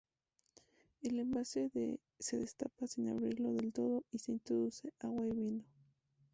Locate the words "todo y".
3.71-4.17